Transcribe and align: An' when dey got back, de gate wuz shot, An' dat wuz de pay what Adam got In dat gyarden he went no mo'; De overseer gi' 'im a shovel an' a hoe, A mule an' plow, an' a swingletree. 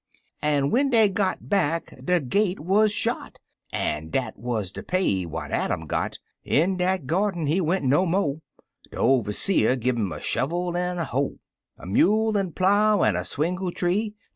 An' 0.41 0.71
when 0.71 0.89
dey 0.89 1.09
got 1.09 1.47
back, 1.47 1.93
de 2.03 2.19
gate 2.19 2.59
wuz 2.59 2.87
shot, 2.91 3.37
An' 3.71 4.09
dat 4.09 4.33
wuz 4.35 4.71
de 4.73 4.81
pay 4.81 5.27
what 5.27 5.51
Adam 5.51 5.85
got 5.85 6.17
In 6.43 6.75
dat 6.75 7.05
gyarden 7.05 7.45
he 7.47 7.61
went 7.61 7.85
no 7.85 8.07
mo'; 8.07 8.41
De 8.89 8.97
overseer 8.97 9.75
gi' 9.75 9.89
'im 9.89 10.11
a 10.11 10.19
shovel 10.19 10.75
an' 10.75 10.97
a 10.97 11.05
hoe, 11.05 11.37
A 11.77 11.85
mule 11.85 12.35
an' 12.35 12.51
plow, 12.53 13.03
an' 13.03 13.15
a 13.15 13.23
swingletree. 13.23 14.15